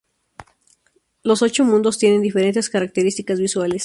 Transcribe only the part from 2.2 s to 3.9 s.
diferentes características visuales.